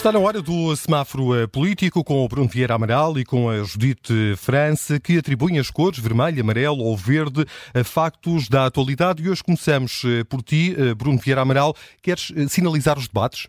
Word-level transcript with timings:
Está 0.00 0.10
na 0.10 0.18
hora 0.18 0.40
do 0.40 0.74
semáforo 0.74 1.38
eh, 1.38 1.46
político 1.46 2.02
com 2.02 2.24
o 2.24 2.26
Bruno 2.26 2.48
Vieira 2.48 2.72
Amaral 2.72 3.18
e 3.18 3.24
com 3.24 3.50
a 3.50 3.62
Judite 3.62 4.34
França, 4.38 4.98
que 4.98 5.18
atribuem 5.18 5.58
as 5.58 5.70
cores 5.70 5.98
vermelho, 5.98 6.40
amarelo 6.40 6.78
ou 6.78 6.96
verde 6.96 7.44
a 7.74 7.84
factos 7.84 8.48
da 8.48 8.64
atualidade. 8.64 9.22
E 9.22 9.28
hoje 9.28 9.44
começamos 9.44 10.00
eh, 10.06 10.24
por 10.24 10.42
ti, 10.42 10.74
eh, 10.74 10.94
Bruno 10.94 11.18
Vieira 11.18 11.42
Amaral. 11.42 11.76
Queres 12.00 12.32
sinalizar 12.48 12.98
os 12.98 13.08
debates? 13.08 13.46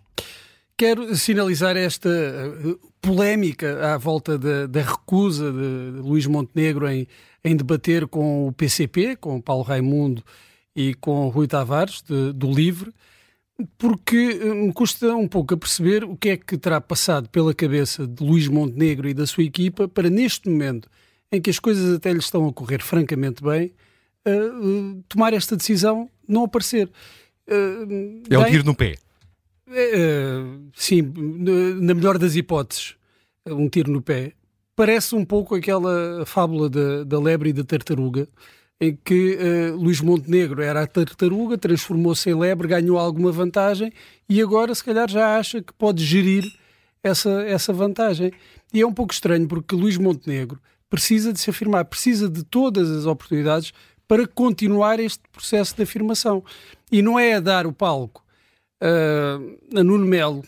Quero 0.76 1.16
sinalizar 1.16 1.78
esta 1.78 2.10
polémica 3.02 3.94
à 3.94 3.98
volta 3.98 4.38
da, 4.38 4.68
da 4.68 4.82
recusa 4.82 5.54
de 5.54 6.02
Luís 6.02 6.26
Montenegro 6.26 6.86
em, 6.90 7.08
em, 7.46 7.56
debater 7.56 8.06
com 8.08 8.50
o 8.50 8.52
PCP, 8.52 9.16
com 9.16 9.40
Paulo 9.40 9.64
Raimundo 9.64 10.22
e 10.76 10.96
com 10.96 11.30
Rui 11.30 11.48
Tavares, 11.48 12.02
de, 12.02 12.34
do 12.34 12.52
LIVRE 12.52 12.92
porque 13.78 14.40
eh, 14.42 14.54
me 14.54 14.74
custa 14.74 15.16
um 15.16 15.28
pouco 15.28 15.54
a 15.54 15.58
perceber 15.58 16.04
o 16.04 16.16
que 16.16 16.30
é 16.30 16.38
que 16.38 16.58
terá 16.58 16.80
passado 16.80 17.30
pela 17.30 17.54
cabeça 17.54 18.08
de 18.08 18.24
Luís 18.24 18.48
Montenegro 18.48 19.08
e 19.08 19.14
da 19.14 19.26
sua 19.26 19.44
equipa 19.44 19.88
para, 19.88 20.10
neste 20.10 20.50
momento 20.50 20.90
em 21.32 21.42
que 21.42 21.50
as 21.50 21.60
coisas 21.60 21.96
até 21.96 22.12
lhe 22.12 22.20
estão 22.20 22.48
a 22.48 22.54
correr 22.54 22.82
francamente 22.82 23.42
bem, 23.42 23.72
uh, 24.28 24.32
uh, 24.32 25.04
tomar 25.08 25.34
esta 25.34 25.56
decisão, 25.56 26.10
não 26.28 26.44
aparecer. 26.44 26.90
Uh, 27.48 28.22
é 28.30 28.38
um 28.38 28.46
tiro 28.46 28.66
no 28.66 28.76
pé. 28.76 28.96
sim, 30.76 31.02
na 31.02 31.94
melhor 31.94 32.18
das 32.18 32.36
hipóteses, 32.36 32.96
um 33.48 33.70
tiro 33.70 33.92
no 33.92 34.02
pé. 34.02 34.34
Parece 34.76 35.16
um 35.16 35.24
pouco 35.24 35.56
aquela 35.56 36.26
fábula 36.26 36.70
da, 36.70 37.04
da 37.04 37.20
lebre 37.20 37.50
e 37.50 37.54
da 37.54 37.64
tartaruga, 37.64 38.28
em 38.82 38.98
que 39.06 39.38
uh, 39.38 39.76
Luís 39.76 40.02
Montenegro 40.02 40.60
era 40.60 40.82
a 40.82 40.88
tartaruga, 40.88 41.56
transformou-se 41.56 42.28
em 42.28 42.34
lebre, 42.34 42.68
ganhou 42.68 42.98
alguma 42.98 43.32
vantagem 43.32 43.94
e 44.28 44.42
agora, 44.42 44.74
se 44.74 44.84
calhar, 44.84 45.08
já 45.08 45.38
acha 45.38 45.62
que 45.62 45.72
pode 45.72 46.04
gerir 46.04 46.44
essa, 47.04 47.30
essa 47.44 47.72
vantagem. 47.72 48.32
E 48.74 48.82
é 48.82 48.88
um 48.88 48.94
pouco 48.94 49.14
estranho 49.14 49.48
porque 49.48 49.76
Luís 49.76 49.98
Montenegro 49.98 50.60
precisa 50.90 51.32
de 51.32 51.40
se 51.40 51.52
afirmar, 51.52 51.86
precisa 51.86 52.28
de 52.28 52.44
todas 52.44 52.90
as 52.90 53.06
oportunidades 53.06 53.72
para 54.08 54.28
continuar 54.28 55.00
este 55.00 55.22
processo 55.32 55.76
de 55.76 55.84
afirmação. 55.84 56.44
E 56.92 57.04
não 57.04 57.20
é 57.20 57.36
a 57.36 57.40
dar 57.40 57.68
o 57.68 57.72
palco 57.72 58.26
uh, 58.82 59.78
a 59.80 59.84
Nuno 59.84 60.08
Melo, 60.08 60.44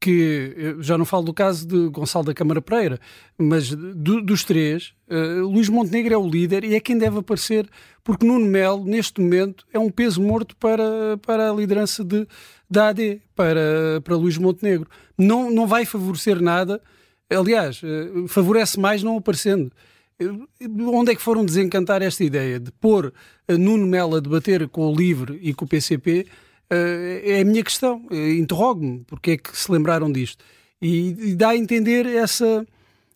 que 0.00 0.76
já 0.80 0.96
não 0.96 1.04
falo 1.04 1.24
do 1.24 1.34
caso 1.34 1.66
de 1.68 1.88
Gonçalo 1.88 2.24
da 2.24 2.32
Câmara 2.32 2.62
Pereira, 2.62 2.98
mas 3.36 3.68
do, 3.70 4.22
dos 4.22 4.42
três, 4.42 4.94
uh, 5.10 5.46
Luís 5.46 5.68
Montenegro 5.68 6.14
é 6.14 6.16
o 6.16 6.26
líder 6.26 6.64
e 6.64 6.74
é 6.74 6.80
quem 6.80 6.96
deve 6.96 7.18
aparecer, 7.18 7.68
porque 8.02 8.26
Nuno 8.26 8.46
Melo, 8.46 8.82
neste 8.86 9.20
momento, 9.20 9.66
é 9.70 9.78
um 9.78 9.90
peso 9.90 10.22
morto 10.22 10.56
para, 10.56 11.18
para 11.18 11.50
a 11.50 11.54
liderança 11.54 12.02
de, 12.02 12.26
da 12.68 12.88
AD, 12.88 13.20
para, 13.36 14.00
para 14.02 14.16
Luís 14.16 14.38
Montenegro. 14.38 14.88
Não, 15.18 15.50
não 15.50 15.66
vai 15.66 15.84
favorecer 15.84 16.40
nada, 16.40 16.80
aliás, 17.28 17.82
uh, 17.82 18.26
favorece 18.26 18.80
mais 18.80 19.02
não 19.02 19.18
aparecendo. 19.18 19.70
Onde 20.92 21.12
é 21.12 21.14
que 21.14 21.22
foram 21.22 21.44
desencantar 21.44 22.02
esta 22.02 22.22
ideia 22.24 22.60
de 22.60 22.70
pôr 22.72 23.12
Nuno 23.48 23.86
Melo 23.86 24.16
a 24.16 24.20
debater 24.20 24.68
com 24.68 24.86
o 24.86 24.94
LIVRE 24.94 25.38
e 25.42 25.54
com 25.54 25.64
o 25.64 25.68
PCP? 25.68 26.26
Uh, 26.72 27.20
é 27.24 27.40
a 27.40 27.44
minha 27.44 27.64
questão. 27.64 28.06
Uh, 28.10 28.32
Interrogo-me 28.38 29.04
porque 29.06 29.32
é 29.32 29.36
que 29.36 29.56
se 29.56 29.70
lembraram 29.70 30.10
disto. 30.10 30.44
E, 30.80 31.30
e, 31.30 31.34
dá 31.34 31.50
a 31.50 31.56
entender 31.56 32.06
essa 32.06 32.66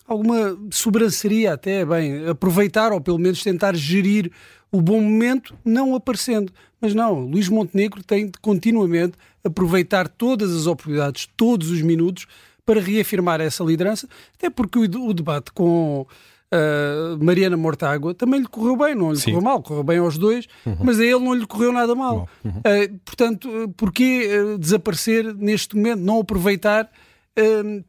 alguma 0.06 0.58
sobranceria 0.70 1.55
até, 1.55 1.84
bem, 1.84 2.28
aproveitar 2.28 2.92
ou 2.92 3.00
pelo 3.00 3.19
menos 3.19 3.42
tentar 3.42 3.75
gerir 3.75 4.30
o 4.70 4.82
bom 4.82 5.00
momento 5.00 5.55
não 5.64 5.94
aparecendo. 5.94 6.52
Mas 6.80 6.94
não, 6.94 7.20
Luís 7.20 7.48
Montenegro 7.48 8.02
tem 8.02 8.27
de 8.27 8.38
continuamente 8.41 9.16
aproveitar 9.42 10.08
todas 10.08 10.55
as 10.55 10.66
oportunidades, 10.66 11.28
todos 11.36 11.70
os 11.70 11.80
minutos, 11.80 12.27
para 12.66 12.80
reafirmar 12.80 13.41
essa 13.41 13.62
liderança, 13.62 14.09
até 14.37 14.50
porque 14.50 14.78
o, 14.78 14.82
o 14.82 15.14
debate 15.14 15.53
com 15.53 16.06
uh, 16.54 17.25
Mariana 17.25 17.56
Mortágua 17.56 18.15
também 18.15 18.41
lhe 18.41 18.47
correu 18.47 18.76
bem, 18.76 18.94
não 18.94 19.10
lhe 19.10 19.19
Sim. 19.19 19.32
correu 19.32 19.42
mal, 19.42 19.62
correu 19.62 19.82
bem 19.82 19.98
aos 19.98 20.16
dois, 20.16 20.47
uhum. 20.65 20.76
mas 20.82 21.00
a 21.00 21.04
ele 21.04 21.19
não 21.19 21.34
lhe 21.34 21.47
correu 21.47 21.72
nada 21.72 21.94
mal. 21.94 22.28
Uhum. 22.44 22.50
Uh, 22.50 22.98
portanto, 23.04 23.75
porquê 23.76 24.28
uh, 24.28 24.59
desaparecer 24.59 25.34
neste 25.34 25.76
momento, 25.76 26.00
não 26.00 26.20
aproveitar 26.20 26.88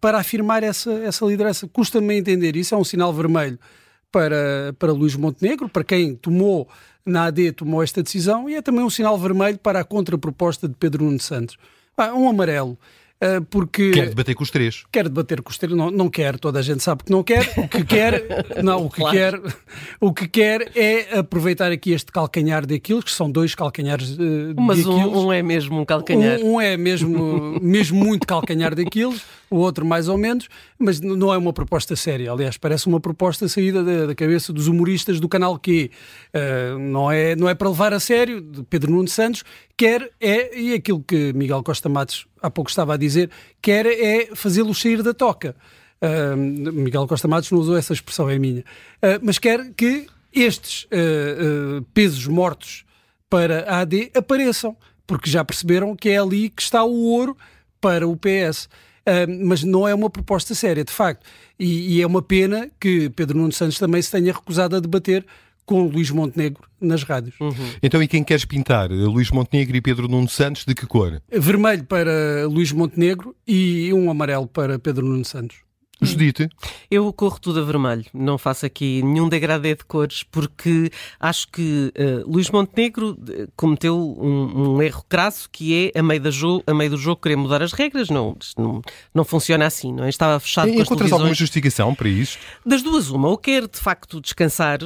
para 0.01 0.17
afirmar 0.17 0.63
essa, 0.63 0.91
essa 0.91 1.23
liderança? 1.23 1.67
Custa-me 1.67 2.15
entender, 2.15 2.55
isso 2.55 2.73
é 2.73 2.77
um 2.79 2.83
sinal 2.83 3.13
vermelho 3.13 3.59
para, 4.11 4.73
para 4.79 4.91
Luís 4.91 5.15
Montenegro, 5.15 5.69
para 5.69 5.83
quem 5.83 6.15
tomou 6.15 6.67
na 7.05 7.25
AD 7.25 7.51
tomou 7.51 7.83
esta 7.83 8.01
decisão, 8.01 8.49
e 8.49 8.55
é 8.55 8.61
também 8.61 8.83
um 8.83 8.89
sinal 8.89 9.15
vermelho 9.17 9.59
para 9.59 9.81
a 9.81 9.83
contraproposta 9.83 10.67
de 10.67 10.73
Pedro 10.73 11.05
Nuno 11.05 11.19
Santos. 11.19 11.57
Ah, 11.95 12.13
um 12.13 12.27
amarelo. 12.27 12.77
Ah, 13.21 13.41
porque 13.49 13.91
quer 13.91 14.09
debater 14.09 14.35
com 14.35 14.43
os 14.43 14.51
três. 14.51 14.83
Quer 14.91 15.05
debater 15.05 15.41
com 15.41 15.49
os 15.49 15.57
três, 15.57 15.75
não, 15.75 15.89
não 15.89 16.09
quer, 16.09 16.37
toda 16.37 16.59
a 16.59 16.61
gente 16.61 16.83
sabe 16.83 17.03
que 17.05 17.11
não 17.11 17.23
quer. 17.23 17.53
O 17.57 17.67
que 17.67 17.83
quer, 17.83 18.23
não, 18.61 18.85
o 18.85 18.89
que 18.89 18.97
claro. 18.97 19.17
quer, 19.17 19.53
o 20.01 20.13
que 20.13 20.27
quer 20.27 20.71
é 20.75 21.19
aproveitar 21.19 21.71
aqui 21.71 21.91
este 21.91 22.11
calcanhar 22.11 22.65
daquilo, 22.65 23.01
que 23.01 23.11
são 23.11 23.31
dois 23.31 23.55
calcanhares 23.55 24.11
uh, 24.11 24.53
Mas 24.57 24.85
um, 24.85 25.27
um, 25.27 25.33
é 25.33 25.41
mesmo 25.41 25.79
um 25.79 25.85
calcanhar. 25.85 26.39
Um, 26.39 26.55
um 26.55 26.61
é 26.61 26.75
mesmo, 26.75 27.57
mesmo 27.61 28.03
muito 28.03 28.27
calcanhar 28.27 28.75
daqueles, 28.75 29.21
o 29.49 29.57
outro 29.57 29.85
mais 29.85 30.07
ou 30.07 30.17
menos, 30.17 30.47
mas 30.77 30.99
não 30.99 31.33
é 31.33 31.37
uma 31.37 31.53
proposta 31.53 31.95
séria. 31.95 32.31
Aliás, 32.31 32.57
parece 32.57 32.87
uma 32.87 32.99
proposta 32.99 33.47
saída 33.47 33.83
da, 33.83 34.07
da 34.07 34.15
cabeça 34.15 34.51
dos 34.51 34.67
humoristas 34.67 35.19
do 35.19 35.29
canal 35.29 35.57
Q. 35.59 35.89
Uh, 36.33 36.79
não, 36.79 37.11
é, 37.11 37.35
não 37.35 37.47
é 37.49 37.55
para 37.55 37.69
levar 37.69 37.93
a 37.93 37.99
sério, 37.99 38.41
de 38.41 38.63
Pedro 38.63 38.91
Nuno 38.91 39.07
Santos, 39.07 39.43
quer 39.77 40.11
é, 40.19 40.57
e 40.57 40.73
aquilo 40.73 41.03
que 41.03 41.33
Miguel 41.33 41.63
Costa 41.63 41.89
Matos 41.89 42.27
há 42.41 42.49
pouco 42.49 42.69
estava 42.69 42.93
a 42.93 42.97
dizer, 42.97 43.29
quer 43.61 43.85
é 43.85 44.29
fazê-lo 44.35 44.73
sair 44.73 45.01
da 45.01 45.13
toca. 45.13 45.55
Uh, 46.01 46.35
Miguel 46.35 47.07
Costa 47.07 47.27
Matos 47.27 47.51
não 47.51 47.59
usou 47.59 47.77
essa 47.77 47.93
expressão, 47.93 48.29
é 48.29 48.37
minha. 48.37 48.61
Uh, 48.61 49.19
mas 49.21 49.39
quer 49.39 49.71
que 49.75 50.07
estes 50.33 50.85
pesos 51.93 52.27
mortos 52.27 52.83
para 53.29 53.63
a 53.69 53.79
AD 53.79 54.11
apareçam, 54.13 54.75
porque 55.07 55.29
já 55.29 55.45
perceberam 55.45 55.95
que 55.95 56.09
é 56.09 56.17
ali 56.17 56.49
que 56.49 56.61
está 56.61 56.83
o 56.83 57.03
ouro 57.03 57.37
para 57.79 58.07
o 58.07 58.17
PS. 58.17 58.67
Mas 59.39 59.63
não 59.63 59.87
é 59.87 59.93
uma 59.93 60.09
proposta 60.09 60.55
séria, 60.55 60.83
de 60.83 60.91
facto. 60.91 61.25
E, 61.59 61.97
e 61.97 62.01
é 62.01 62.07
uma 62.07 62.21
pena 62.21 62.69
que 62.79 63.09
Pedro 63.09 63.37
Nuno 63.37 63.51
Santos 63.51 63.77
também 63.77 64.01
se 64.01 64.11
tenha 64.11 64.33
recusado 64.33 64.75
a 64.75 64.79
debater 64.79 65.25
com 65.65 65.87
Luís 65.87 66.11
Montenegro 66.11 66.63
nas 66.79 67.03
rádios. 67.03 67.39
Uhum. 67.39 67.53
Então, 67.81 68.01
e 68.01 68.07
quem 68.07 68.23
queres 68.23 68.45
pintar? 68.45 68.91
Luís 68.91 69.31
Montenegro 69.31 69.75
e 69.75 69.81
Pedro 69.81 70.07
Nuno 70.07 70.29
Santos, 70.29 70.63
de 70.65 70.75
que 70.75 70.85
cor? 70.85 71.21
Vermelho 71.31 71.83
para 71.85 72.45
Luís 72.47 72.71
Montenegro 72.71 73.35
e 73.47 73.91
um 73.91 74.09
amarelo 74.11 74.47
para 74.47 74.77
Pedro 74.77 75.05
Nuno 75.05 75.25
Santos. 75.25 75.57
Judite? 76.01 76.49
Eu 76.89 77.11
corro 77.13 77.39
tudo 77.39 77.59
a 77.59 77.63
vermelho, 77.63 78.05
não 78.13 78.37
faço 78.37 78.65
aqui 78.65 79.01
nenhum 79.01 79.29
degradê 79.29 79.75
de 79.75 79.85
cores, 79.85 80.23
porque 80.23 80.91
acho 81.19 81.47
que 81.47 81.91
uh, 81.97 82.29
Luís 82.29 82.49
Montenegro 82.49 83.17
eh, 83.29 83.47
cometeu 83.55 83.97
um, 83.97 84.75
um, 84.75 84.81
erro 84.81 85.03
crasso 85.07 85.49
que 85.49 85.91
é, 85.93 85.99
a 85.99 86.03
meio, 86.03 86.21
da 86.21 86.29
jo 86.29 86.61
a 86.67 86.73
meio 86.73 86.91
do 86.91 86.97
jogo, 86.97 87.21
querer 87.21 87.35
mudar 87.35 87.61
as 87.63 87.71
regras. 87.71 88.09
Não, 88.09 88.35
não, 88.57 88.81
não 89.13 89.23
funciona 89.23 89.65
assim, 89.65 89.93
não 89.93 90.03
é? 90.03 90.09
Estava 90.09 90.39
fechado 90.39 90.69
e, 90.69 90.75
com 90.75 90.81
as 90.81 90.87
televisões. 90.87 91.13
alguma 91.13 91.33
justificação 91.33 91.95
para 91.95 92.09
isso? 92.09 92.37
Das 92.65 92.81
duas, 92.81 93.09
uma, 93.09 93.29
ou 93.29 93.37
quer 93.37 93.67
de 93.67 93.79
facto 93.79 94.19
descansar 94.19 94.79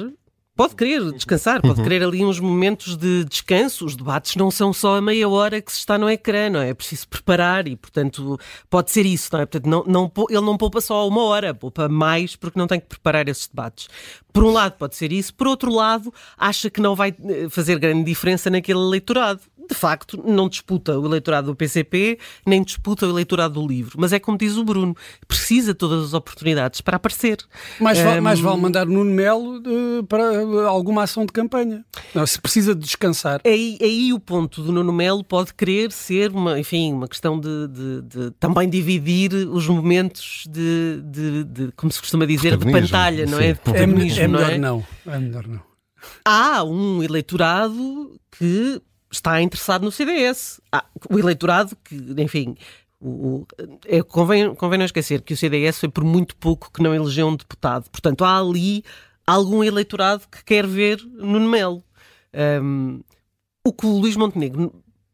Pode 0.60 0.76
querer 0.76 1.14
descansar, 1.14 1.62
pode 1.62 1.80
uhum. 1.80 1.84
querer 1.86 2.04
ali 2.04 2.26
uns 2.26 2.38
momentos 2.38 2.98
de 2.98 3.24
descanso. 3.24 3.86
Os 3.86 3.96
debates 3.96 4.36
não 4.36 4.52
são 4.52 4.74
só 4.74 4.98
a 4.98 5.02
meia 5.02 5.30
hora 5.30 5.62
que 5.62 5.72
se 5.72 5.78
está 5.78 5.98
no 5.98 6.10
ecrã, 6.10 6.50
não 6.50 6.60
é? 6.60 6.72
É 6.72 6.74
preciso 6.74 7.08
preparar 7.08 7.66
e, 7.66 7.78
portanto, 7.78 8.38
pode 8.70 8.92
ser 8.92 9.06
isso, 9.06 9.30
não 9.32 9.40
é? 9.40 9.46
Portanto, 9.46 9.70
não, 9.70 9.86
não, 9.86 10.12
ele 10.30 10.42
não 10.42 10.58
poupa 10.58 10.82
só 10.82 11.08
uma 11.08 11.24
hora, 11.24 11.54
poupa 11.54 11.88
mais 11.88 12.36
porque 12.36 12.60
não 12.60 12.68
tem 12.68 12.78
que 12.78 12.88
preparar 12.88 13.30
esses 13.30 13.48
debates. 13.48 13.88
Por 14.34 14.44
um 14.44 14.52
lado, 14.52 14.74
pode 14.74 14.98
ser 14.98 15.14
isso. 15.14 15.34
Por 15.34 15.48
outro 15.48 15.74
lado, 15.74 16.14
acha 16.38 16.70
que 16.70 16.82
não 16.82 16.94
vai 16.94 17.16
eh, 17.24 17.48
fazer 17.50 17.80
grande 17.80 18.04
diferença 18.04 18.50
naquele 18.50 18.80
eleitorado 18.80 19.40
de 19.70 19.76
facto, 19.76 20.22
não 20.26 20.50
disputa 20.50 20.98
o 20.98 21.06
eleitorado 21.06 21.48
do 21.48 21.56
PCP, 21.56 22.18
nem 22.46 22.64
disputa 22.64 23.06
o 23.06 23.10
eleitorado 23.10 23.62
do 23.62 23.68
livro. 23.68 23.98
Mas 24.00 24.12
é 24.12 24.20
como 24.20 24.38
diz 24.38 24.58
o 24.58 24.64
Bruno, 24.64 24.96
precisa 25.28 25.76
todas 25.76 26.06
as 26.06 26.14
oportunidades 26.14 26.82
para 26.82 26.96
aparecer. 26.98 27.38
Mais, 27.80 28.00
um... 28.00 28.22
mais 28.22 28.40
vale 28.40 28.60
mandar 28.60 28.88
Nuno 28.88 29.12
Melo 29.12 29.60
uh, 29.60 30.04
para 30.06 30.68
alguma 30.68 31.04
ação 31.04 31.24
de 31.26 31.32
campanha. 31.32 31.86
Não, 32.16 32.26
se 32.26 32.42
precisa 32.42 32.74
de 32.74 32.82
descansar. 32.82 33.42
Aí, 33.46 33.78
aí 33.80 34.12
o 34.12 34.20
ponto 34.20 34.64
do 34.64 34.72
Nuno 34.72 34.92
Melo 34.92 35.24
pode 35.24 35.54
querer 35.54 35.92
ser, 35.92 36.32
uma, 36.32 36.60
enfim, 36.60 36.92
uma 36.94 37.08
questão 37.08 37.40
de, 37.40 37.68
de, 37.68 38.02
de 38.02 38.32
também 38.40 38.68
dividir 38.68 39.34
os 39.34 39.68
momentos 39.68 40.46
de, 40.50 41.02
de, 41.06 41.44
de, 41.44 41.72
como 41.74 41.92
se 41.92 42.00
costuma 42.00 42.26
dizer, 42.26 42.58
de 42.58 42.72
pantalha, 42.72 43.28
não 43.28 43.40
é? 43.40 43.54
De 43.54 43.60
é, 43.74 43.84
é, 43.84 43.88
melhor 43.88 44.28
não, 44.28 44.40
é? 44.40 44.58
não. 44.58 44.88
É 45.06 45.20
melhor 45.20 45.48
não. 45.48 45.62
Há 46.26 46.64
um 46.64 47.04
eleitorado 47.04 48.20
que 48.32 48.82
está 49.12 49.42
interessado 49.42 49.84
no 49.84 49.92
CDS. 49.92 50.62
Ah, 50.72 50.86
o 51.10 51.18
eleitorado 51.18 51.76
que, 51.84 51.96
enfim, 52.18 52.56
o, 53.02 53.46
é, 53.86 54.02
convém, 54.04 54.54
convém 54.56 54.78
não 54.78 54.86
esquecer 54.86 55.22
que 55.22 55.34
o 55.34 55.38
CDS 55.38 55.80
foi 55.80 55.90
por 55.90 56.04
muito 56.04 56.36
pouco 56.36 56.72
que 56.72 56.82
não 56.82 56.94
elegeu 56.94 57.28
um 57.28 57.36
deputado. 57.36 57.90
Portanto, 57.90 58.24
há 58.24 58.38
ali 58.38 58.84
algum 59.26 59.64
eleitorado 59.64 60.24
que 60.30 60.44
quer 60.44 60.68
ver 60.68 61.02
Nuno 61.06 61.50
Melo. 61.50 61.84
Um, 62.62 63.02
o 63.66 63.74
que 63.74 63.86
o 63.86 63.98
Luís 63.98 64.16
Montenegro 64.16 64.74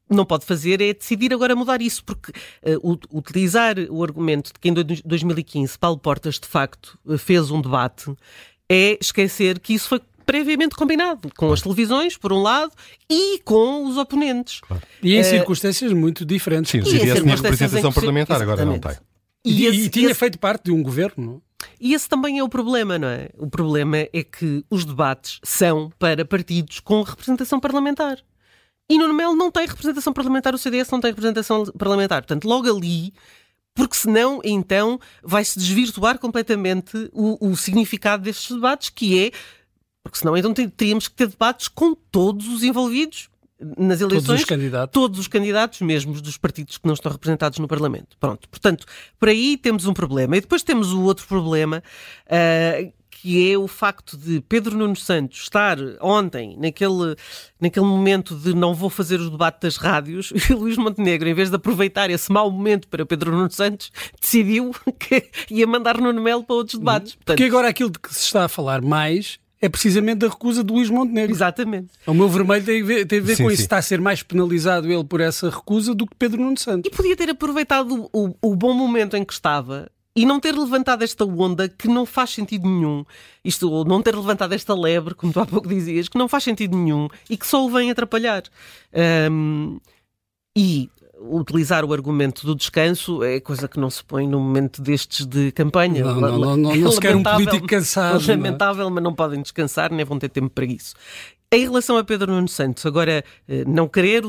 não 0.10 0.26
pode 0.26 0.46
fazer 0.46 0.82
é 0.82 0.94
decidir 0.94 1.34
agora 1.34 1.56
mudar 1.56 1.82
isso, 1.82 2.04
porque 2.04 2.32
uh, 2.32 3.00
utilizar 3.12 3.76
o 3.90 4.04
argumento 4.04 4.54
de 4.54 4.60
que 4.60 4.70
em 4.70 4.74
2015 4.74 5.78
Paulo 5.78 5.98
Portas 5.98 6.40
de 6.40 6.48
facto 6.48 6.98
fez 7.18 7.50
um 7.50 7.62
debate 7.62 8.16
é 8.70 8.98
esquecer 9.00 9.60
que 9.60 9.74
isso 9.74 9.90
foi 9.90 10.02
previamente 10.26 10.76
combinado 10.76 11.30
com 11.38 11.52
as 11.52 11.62
televisões, 11.62 12.18
por 12.18 12.34
um 12.34 12.42
lado, 12.42 12.72
e 13.10 13.40
com 13.40 13.86
os 13.86 13.98
oponentes. 13.98 14.60
Claro. 14.62 14.84
E 15.02 15.16
em 15.16 15.22
uh, 15.22 15.24
circunstâncias 15.24 15.94
muito 15.94 16.26
diferentes. 16.26 16.72
Sim, 16.72 16.80
o 16.80 16.86
CDS 16.86 17.22
tinha 17.22 17.36
representação 17.36 17.94
parlamentar, 17.94 18.42
agora 18.42 18.66
não 18.66 18.80
tem. 18.80 18.98
E, 19.46 19.64
e, 19.64 19.66
esse, 19.68 19.80
e 19.86 19.90
tinha 19.90 20.10
esse... 20.10 20.20
feito 20.20 20.40
parte 20.40 20.66
de 20.66 20.72
um 20.72 20.82
governo. 20.82 21.42
E 21.80 21.94
esse 21.94 22.10
também 22.10 22.40
é 22.40 22.44
o 22.44 22.50
problema, 22.50 22.98
não 22.98 23.08
é? 23.08 23.30
O 23.38 23.50
problema 23.50 23.98
é 23.98 24.24
que 24.24 24.64
os 24.70 24.86
debates 24.86 25.40
são 25.44 25.92
para 26.00 26.26
partidos 26.26 26.80
com 26.80 27.02
representação 27.02 27.60
parlamentar. 27.60 28.18
E 28.90 28.98
Nuno 28.98 29.14
Melo 29.14 29.36
não 29.36 29.52
tem 29.52 29.66
representação 29.66 30.14
parlamentar, 30.14 30.54
o 30.54 30.58
CDS 30.58 30.90
não 30.92 31.00
tem 31.00 31.12
representação 31.12 31.66
parlamentar. 31.78 32.22
Portanto, 32.22 32.46
logo 32.46 32.70
ali 32.70 33.14
porque 33.76 33.98
senão, 33.98 34.40
então, 34.42 34.98
vai-se 35.22 35.60
desvirtuar 35.60 36.18
completamente 36.18 37.10
o, 37.12 37.50
o, 37.50 37.58
significado 37.58 38.24
destes 38.24 38.56
debates, 38.56 38.90
que 38.90 39.20
é, 39.20 39.32
porque 40.06 40.20
senão 40.20 40.38
então 40.38 40.54
teríamos 40.54 41.08
que 41.08 41.16
ter 41.16 41.28
debates 41.28 41.68
com 41.68 41.96
todos 41.96 42.48
os 42.48 42.62
envolvidos 42.62 43.28
nas 43.60 44.00
eleições. 44.00 44.28
Todos 44.28 44.42
os 44.42 44.46
candidatos. 44.46 44.94
Todos 44.94 45.20
os 45.20 45.28
candidatos, 45.28 45.82
mesmo 45.82 46.14
dos 46.22 46.38
partidos 46.38 46.78
que 46.78 46.86
não 46.86 46.94
estão 46.94 47.12
representados 47.12 47.58
no 47.58 47.68
Parlamento. 47.68 48.16
Pronto, 48.20 48.48
portanto, 48.48 48.86
por 49.20 49.30
aí 49.30 49.58
temos 49.58 49.88
um 49.88 49.94
problema. 49.94 50.38
E 50.38 50.42
depois 50.42 50.62
temos 50.62 50.94
o 50.94 51.02
outro 51.02 51.26
problema, 51.26 51.82
uh, 52.28 52.94
que 53.10 53.52
é 53.52 53.58
o 53.58 53.68
facto 53.68 54.16
de 54.16 54.42
Pedro 54.42 54.78
Nuno 54.78 54.96
Santos 54.96 55.40
estar 55.42 55.80
ontem 56.00 56.56
naquele, 56.60 57.16
naquele 57.60 57.86
momento 57.88 58.36
de 58.36 58.54
não 58.54 58.76
vou 58.76 58.92
fazer 58.92 59.20
o 59.20 59.32
debate 59.32 59.62
das 59.62 59.78
rádios 59.78 60.32
e 60.48 60.54
Luís 60.54 60.78
Montenegro, 60.78 61.28
em 61.28 61.34
vez 61.34 61.50
de 61.50 61.56
aproveitar 61.56 62.12
esse 62.12 62.32
mau 62.32 62.52
momento 62.52 62.88
para 62.88 63.04
Pedro 63.08 63.32
Nuno 63.32 63.50
Santos, 63.50 63.92
decidiu 64.22 64.72
que 65.00 65.32
ia 65.50 65.66
mandar 65.66 66.00
Nuno 66.00 66.22
Melo 66.22 66.44
para 66.44 66.58
outros 66.58 66.78
debates. 66.78 67.16
Portanto, 67.16 67.38
Porque 67.38 67.50
agora 67.50 67.70
aquilo 67.70 67.90
de 67.90 67.98
que 67.98 68.14
se 68.14 68.22
está 68.22 68.46
a 68.46 68.48
falar 68.48 68.84
mais 68.84 69.40
é 69.62 69.70
precisamente 69.70 70.20
da 70.20 70.28
recusa 70.28 70.64
de 70.64 70.74
Luís 70.74 70.90
Montenegro. 70.90 71.34
Exatamente. 71.34 71.94
O 72.06 72.14
meu 72.14 72.30
vermelho 72.30 72.66
tem 72.66 72.82
a 72.82 72.86
ver, 72.86 73.06
tem 73.06 73.20
a 73.20 73.22
ver 73.22 73.36
sim, 73.36 73.44
com 73.44 73.50
sim. 73.50 73.54
isso. 73.54 73.64
Está 73.64 73.78
a 73.78 73.82
ser 73.82 74.00
mais 74.02 74.22
penalizado 74.22 74.92
ele 74.92 75.04
por 75.04 75.22
essa 75.22 75.50
recusa 75.50 75.94
do 75.96 76.06
que 76.06 76.16
Pedro 76.16 76.42
Nuno 76.42 76.58
Santos. 76.58 76.92
E 76.92 76.96
podia 76.96 77.16
ter 77.16 77.30
aproveitado 77.30 78.10
o, 78.12 78.36
o 78.42 78.56
bom 78.56 78.74
momento 78.74 79.16
em 79.16 79.24
que 79.24 79.34
estava 79.34 79.90
e 80.16 80.26
não 80.26 80.40
ter 80.40 80.56
levantado 80.56 81.04
esta 81.04 81.26
onda 81.26 81.68
que 81.68 81.88
não 81.88 82.06
faz 82.06 82.30
sentido 82.30 82.68
nenhum, 82.68 83.04
isto, 83.44 83.70
ou 83.70 83.84
não 83.84 84.02
ter 84.02 84.16
levantado 84.16 84.54
esta 84.54 84.74
lebre, 84.74 85.14
como 85.14 85.34
tu 85.34 85.42
há 85.42 85.46
pouco 85.46 85.68
dizias, 85.68 86.08
que 86.08 86.18
não 86.18 86.30
faz 86.30 86.46
sentido 86.46 86.78
nenhum 86.78 87.10
e 87.30 87.36
que 87.36 87.46
só 87.46 87.66
o 87.66 87.70
vem 87.70 87.92
atrapalhar. 87.92 88.44
Um, 89.30 89.78
e 90.58 90.90
utilizar 91.20 91.86
o 91.86 91.94
argumento 91.94 92.46
do 92.46 92.56
descanso 92.56 93.24
é 93.24 93.40
coisa 93.40 93.68
que 93.68 93.80
não 93.80 93.90
se 93.90 94.04
põe 94.04 94.28
no 94.28 94.40
momento 94.40 94.82
destes 94.82 95.26
de 95.26 95.52
campanha. 95.52 96.04
Não, 96.04 96.20
não, 96.20 96.40
não, 96.40 96.58
não, 96.58 96.76
não 96.76 96.92
se 96.92 97.00
quer 97.00 97.16
um 97.16 97.24
político 97.24 97.68
cansado. 97.68 98.24
É 98.24 98.36
lamentável, 98.36 98.90
mas 98.90 99.04
não 99.04 99.14
podem 99.14 99.42
descansar, 99.42 99.92
nem 99.92 100.06
vão 100.06 100.20
ter 100.20 100.30
tempo 100.30 100.50
para 100.50 100.66
isso. 100.66 100.96
Em 101.52 101.62
relação 101.62 101.98
a 101.98 102.04
Pedro 102.04 102.32
Nuno 102.32 102.48
Santos, 102.48 102.86
agora, 102.86 103.24
eh, 103.48 103.64
não 103.66 103.88
querer, 103.88 104.24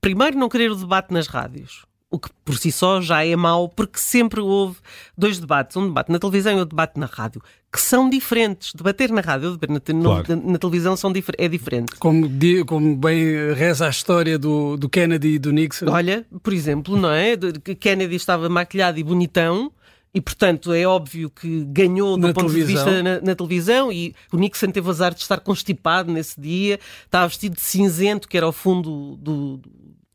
primeiro 0.00 0.38
não 0.38 0.48
querer 0.48 0.70
o 0.70 0.76
debate 0.76 1.12
nas 1.12 1.26
rádios 1.26 1.84
o 2.16 2.18
que 2.18 2.30
por 2.44 2.56
si 2.56 2.72
só 2.72 3.00
já 3.00 3.24
é 3.24 3.36
mau, 3.36 3.68
porque 3.68 3.98
sempre 3.98 4.40
houve 4.40 4.76
dois 5.16 5.38
debates, 5.38 5.76
um 5.76 5.86
debate 5.86 6.10
na 6.10 6.18
televisão 6.18 6.52
e 6.52 6.56
outro 6.56 6.70
debate 6.70 6.98
na 6.98 7.06
rádio, 7.06 7.42
que 7.72 7.80
são 7.80 8.08
diferentes. 8.08 8.72
Debater 8.74 9.10
na 9.10 9.20
rádio 9.20 9.54
e 9.54 9.58
debater 9.58 9.94
na, 9.94 10.02
claro. 10.02 10.24
na, 10.28 10.52
na, 10.52 10.58
televisão 10.58 10.96
são, 10.96 11.12
é 11.38 11.48
diferente. 11.48 11.94
Como, 11.98 12.28
como 12.66 12.96
bem 12.96 13.52
reza 13.54 13.86
a 13.86 13.90
história 13.90 14.38
do, 14.38 14.76
do 14.76 14.88
Kennedy 14.88 15.34
e 15.34 15.38
do 15.38 15.52
Nixon. 15.52 15.90
Olha, 15.90 16.26
por 16.42 16.52
exemplo, 16.52 16.96
não 16.96 17.10
é? 17.10 17.36
Kennedy 17.78 18.16
estava 18.16 18.48
maquilhado 18.48 18.98
e 18.98 19.02
bonitão, 19.02 19.70
e, 20.16 20.20
portanto, 20.20 20.72
é 20.72 20.86
óbvio 20.86 21.28
que 21.28 21.62
ganhou 21.66 22.16
do 22.16 22.28
na 22.28 22.32
ponto 22.32 22.46
televisão. 22.46 22.84
de 22.86 22.90
vista 22.90 23.02
na, 23.02 23.20
na, 23.20 23.34
televisão 23.34 23.92
e 23.92 24.14
o 24.32 24.38
Nixon 24.38 24.70
teve 24.70 24.88
azar 24.88 25.12
de 25.12 25.20
estar 25.20 25.40
constipado 25.40 26.10
nesse 26.10 26.40
dia, 26.40 26.80
estava 27.04 27.28
vestido 27.28 27.56
de 27.56 27.60
cinzento, 27.60 28.26
que 28.26 28.34
era 28.34 28.48
o 28.48 28.52
fundo 28.52 29.16
do, 29.16 29.60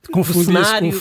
Confundi 0.11 0.45
cenário. 0.45 0.91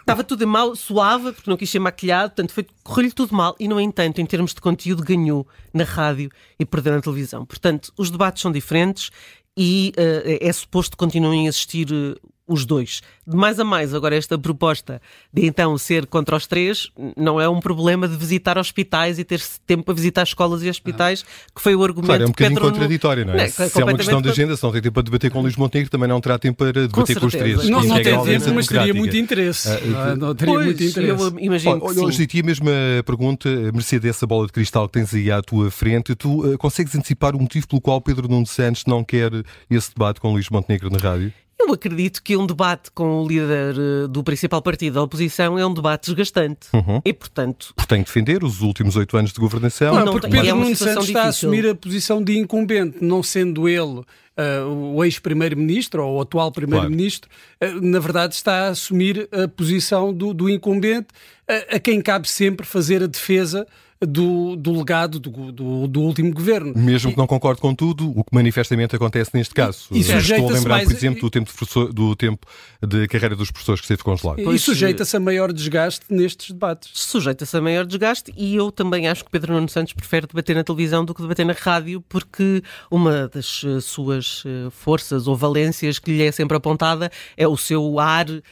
Estava 0.00 0.24
tudo 0.24 0.46
mal, 0.46 0.74
suave, 0.74 1.32
porque 1.32 1.50
não 1.50 1.56
quis 1.56 1.68
ser 1.68 1.78
maquilhado, 1.78 2.30
portanto, 2.30 2.52
foi 2.52 2.66
correu-lhe 2.82 3.12
tudo 3.12 3.34
mal 3.34 3.54
e, 3.60 3.68
no 3.68 3.80
entanto, 3.80 4.20
em 4.20 4.26
termos 4.26 4.54
de 4.54 4.60
conteúdo, 4.60 5.02
ganhou 5.02 5.46
na 5.72 5.84
rádio 5.84 6.30
e 6.58 6.64
perdeu 6.64 6.94
na 6.94 7.00
televisão. 7.00 7.44
Portanto, 7.44 7.92
os 7.96 8.10
debates 8.10 8.42
são 8.42 8.50
diferentes 8.50 9.10
e 9.56 9.92
uh, 9.96 10.38
é 10.40 10.52
suposto 10.52 10.92
que 10.92 10.96
continuem 10.96 11.46
a 11.46 11.48
existir 11.48 11.92
uh, 11.92 12.18
os 12.50 12.66
dois. 12.66 13.00
De 13.26 13.36
mais 13.36 13.60
a 13.60 13.64
mais, 13.64 13.94
agora 13.94 14.16
esta 14.16 14.36
proposta 14.36 15.00
de 15.32 15.46
então 15.46 15.78
ser 15.78 16.06
contra 16.06 16.36
os 16.36 16.46
três 16.46 16.90
não 17.16 17.40
é 17.40 17.48
um 17.48 17.60
problema 17.60 18.08
de 18.08 18.16
visitar 18.16 18.58
hospitais 18.58 19.18
e 19.18 19.24
ter 19.24 19.40
tempo 19.64 19.84
para 19.84 19.94
visitar 19.94 20.24
escolas 20.24 20.62
e 20.62 20.68
hospitais, 20.68 21.24
ah. 21.24 21.50
que 21.54 21.62
foi 21.62 21.76
o 21.76 21.84
argumento 21.84 22.06
claro, 22.06 22.22
é 22.24 22.26
um 22.26 22.30
bocadinho 22.30 22.58
Pedro 22.58 22.72
contraditório, 22.72 23.24
não 23.24 23.34
é? 23.34 23.44
Não, 23.44 23.48
se 23.48 23.80
é 23.80 23.84
uma 23.84 23.96
questão 23.96 24.20
de 24.20 24.28
agenda, 24.28 24.56
se 24.56 24.62
não 24.62 24.72
tem 24.72 24.82
tempo 24.82 24.94
para 24.94 25.02
debater 25.04 25.30
com 25.30 25.40
Luís 25.40 25.56
Montenegro, 25.56 25.90
também 25.90 26.08
não 26.08 26.20
terá 26.20 26.38
tempo 26.38 26.58
para 26.58 26.72
debater 26.72 27.14
com, 27.14 27.20
com 27.20 27.26
os 27.26 27.32
três. 27.32 27.68
Não, 27.68 27.82
não 27.82 28.02
tem 28.02 28.24
tempo, 28.24 28.54
mas 28.54 28.66
teria 28.66 28.92
muito 28.92 29.16
interesse. 29.16 29.68
Ah, 29.68 30.16
não, 30.16 30.34
teria 30.34 30.54
pois, 30.54 30.66
muito 30.66 30.82
interesse. 30.82 31.22
Eu 31.22 31.38
imagino 31.38 31.78
Olha, 31.82 32.02
hoje 32.02 32.26
ti 32.26 32.40
a 32.40 32.42
mesma 32.42 32.72
pergunta, 33.06 33.48
mercê 33.72 34.00
dessa 34.00 34.26
bola 34.26 34.46
de 34.46 34.52
cristal 34.52 34.88
que 34.88 34.94
tens 34.94 35.14
aí 35.14 35.30
à 35.30 35.40
tua 35.40 35.70
frente, 35.70 36.14
tu 36.14 36.44
uh, 36.44 36.58
consegues 36.58 36.94
antecipar 36.94 37.36
o 37.36 37.40
motivo 37.40 37.68
pelo 37.68 37.80
qual 37.80 38.00
Pedro 38.00 38.28
Nuno 38.28 38.46
Santos 38.46 38.84
não 38.86 39.04
quer 39.04 39.30
esse 39.70 39.90
debate 39.94 40.20
com 40.20 40.32
Luís 40.32 40.48
Montenegro 40.48 40.90
na 40.90 40.98
rádio? 40.98 41.32
Eu 41.60 41.74
acredito 41.74 42.22
que 42.22 42.36
um 42.36 42.46
debate 42.46 42.90
com 42.90 43.22
o 43.22 43.28
líder 43.28 43.74
eh, 43.76 44.08
do 44.08 44.24
principal 44.24 44.62
partido 44.62 44.94
da 44.94 45.02
oposição 45.02 45.58
é 45.58 45.66
um 45.66 45.74
debate 45.74 46.06
desgastante. 46.06 46.68
Uhum. 46.72 47.02
E, 47.04 47.12
portanto. 47.12 47.72
Porque 47.76 47.94
tem 47.94 48.02
que 48.02 48.08
defender 48.08 48.42
os 48.42 48.62
últimos 48.62 48.96
oito 48.96 49.14
anos 49.16 49.30
de 49.30 49.38
governação. 49.38 49.94
Não, 49.94 50.12
porque 50.12 50.28
Pedro 50.28 50.48
é 50.48 50.52
Nuno 50.54 50.74
Santos 50.74 51.08
está 51.08 51.24
a 51.24 51.28
assumir 51.28 51.66
a 51.66 51.74
posição 51.74 52.24
de 52.24 52.38
incumbente, 52.38 53.04
não 53.04 53.22
sendo 53.22 53.68
ele. 53.68 54.00
Uh, 54.38 54.94
o 54.94 55.04
ex-primeiro-ministro 55.04 56.02
ou 56.02 56.16
o 56.16 56.20
atual 56.22 56.50
primeiro-ministro, 56.50 57.28
claro. 57.58 57.78
uh, 57.78 57.84
na 57.84 57.98
verdade 57.98 58.34
está 58.34 58.68
a 58.68 58.68
assumir 58.68 59.28
a 59.30 59.46
posição 59.46 60.14
do, 60.14 60.32
do 60.32 60.48
incumbente, 60.48 61.08
uh, 61.46 61.76
a 61.76 61.78
quem 61.78 62.00
cabe 62.00 62.26
sempre 62.26 62.64
fazer 62.64 63.02
a 63.02 63.06
defesa 63.06 63.66
do, 64.06 64.56
do 64.56 64.78
legado 64.78 65.20
do, 65.20 65.52
do, 65.52 65.86
do, 65.86 66.00
último 66.00 66.32
governo. 66.32 66.72
Mesmo 66.74 67.12
que 67.12 67.18
não 67.18 67.26
concorde 67.26 67.60
com 67.60 67.74
tudo, 67.74 68.10
o 68.18 68.24
que 68.24 68.34
manifestamente 68.34 68.96
acontece 68.96 69.30
neste 69.34 69.52
caso. 69.52 69.88
E, 69.90 69.98
e 69.98 70.00
Estou 70.00 70.48
a 70.48 70.52
lembrar, 70.52 70.76
mais... 70.76 70.88
por 70.88 70.96
exemplo, 70.96 71.20
do 71.20 71.30
tempo, 71.30 71.50
de 71.50 71.92
do 71.92 72.16
tempo 72.16 72.46
de 72.82 73.06
carreira 73.08 73.36
dos 73.36 73.50
professores 73.50 73.80
que 73.80 73.84
esteve 73.84 74.02
congelado. 74.02 74.40
E, 74.40 74.54
e 74.54 74.58
sujeita-se 74.58 75.16
a 75.16 75.20
maior 75.20 75.52
desgaste 75.52 76.06
nestes 76.08 76.50
debates. 76.50 76.90
Sujeita-se 76.94 77.54
a 77.56 77.60
maior 77.60 77.84
desgaste 77.84 78.32
e 78.36 78.56
eu 78.56 78.72
também 78.72 79.06
acho 79.06 79.22
que 79.22 79.30
Pedro 79.30 79.52
Nuno 79.52 79.68
Santos 79.68 79.92
prefere 79.92 80.26
debater 80.26 80.56
na 80.56 80.64
televisão 80.64 81.04
do 81.04 81.14
que 81.14 81.20
debater 81.20 81.44
na 81.44 81.52
rádio, 81.52 82.02
porque 82.08 82.62
uma 82.90 83.28
das 83.28 83.62
uh, 83.64 83.82
suas 83.82 84.44
uh, 84.46 84.70
forças 84.70 85.28
ou 85.28 85.36
valências 85.36 85.98
que 85.98 86.10
lhe 86.10 86.22
é 86.22 86.32
sempre 86.32 86.56
apontada 86.56 87.10
é 87.36 87.46
o 87.46 87.56
seu 87.56 87.98
ar, 87.98 88.30
uh, 88.30 88.42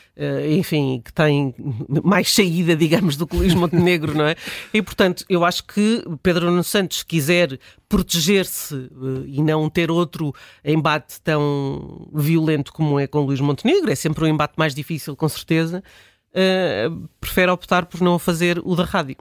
enfim, 0.50 1.00
que 1.02 1.12
tem 1.12 1.54
mais 2.04 2.30
saída, 2.34 2.76
digamos, 2.76 3.16
do 3.16 3.26
que 3.26 3.34
Luís 3.34 3.54
Montenegro, 3.54 4.14
não 4.14 4.26
é? 4.26 4.36
E, 4.74 4.82
portanto, 4.82 5.24
eu 5.28 5.37
eu 5.38 5.44
acho 5.44 5.64
que 5.64 6.04
Pedro 6.22 6.46
Nuno 6.50 6.64
Santos 6.64 7.02
quiser 7.02 7.58
proteger-se 7.88 8.74
uh, 8.74 9.24
e 9.26 9.42
não 9.42 9.68
ter 9.70 9.90
outro 9.90 10.34
embate 10.64 11.20
tão 11.20 12.08
violento 12.12 12.72
como 12.72 12.98
é 12.98 13.06
com 13.06 13.20
Luís 13.20 13.40
Montenegro, 13.40 13.90
é 13.90 13.94
sempre 13.94 14.24
um 14.24 14.28
embate 14.28 14.54
mais 14.56 14.74
difícil, 14.74 15.16
com 15.16 15.28
certeza, 15.28 15.82
uh, 16.30 17.08
prefere 17.20 17.50
optar 17.50 17.86
por 17.86 18.00
não 18.00 18.18
fazer 18.18 18.60
o 18.64 18.74
da 18.74 18.84
rádio. 18.84 19.16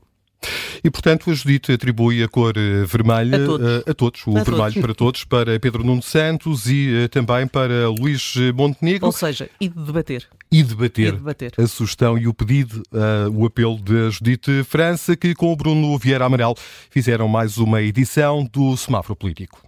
E, 0.83 0.89
portanto, 0.89 1.29
a 1.29 1.33
Judite 1.33 1.71
atribui 1.71 2.23
a 2.23 2.27
cor 2.27 2.53
eh, 2.55 2.85
vermelha 2.85 3.37
a 3.37 3.45
todos, 3.45 3.67
a, 3.67 3.91
a 3.91 3.93
todos 3.93 4.27
o 4.27 4.37
a 4.37 4.43
vermelho 4.43 4.73
todos. 4.73 4.81
para 4.81 4.93
todos, 4.93 5.23
para 5.23 5.59
Pedro 5.59 5.83
Nuno 5.83 6.03
Santos 6.03 6.67
e 6.67 7.07
também 7.09 7.47
para 7.47 7.89
Luís 7.89 8.35
Montenegro. 8.53 9.07
Ou 9.07 9.11
seja, 9.11 9.49
e 9.59 9.67
de 9.67 9.83
debater 9.83 10.27
e 10.51 10.63
debater, 10.63 11.13
e 11.13 11.17
debater. 11.17 11.53
a 11.57 11.67
sugestão 11.67 12.17
e 12.17 12.27
o 12.27 12.33
pedido, 12.33 12.81
uh, 12.91 13.29
o 13.35 13.45
apelo 13.45 13.77
da 13.77 14.09
Judite 14.09 14.63
França, 14.63 15.15
que 15.15 15.35
com 15.35 15.51
o 15.51 15.55
Bruno 15.55 15.97
Vieira 15.97 16.25
Amaral 16.25 16.55
fizeram 16.89 17.27
mais 17.27 17.57
uma 17.57 17.81
edição 17.81 18.47
do 18.51 18.75
Semáforo 18.77 19.15
Político. 19.15 19.61